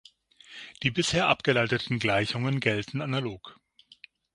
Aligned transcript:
Die 0.81 0.89
bisher 0.89 1.27
abgeleiteten 1.27 1.99
Gleichungen 1.99 2.59
gelten 2.59 3.03
analog. 3.03 3.59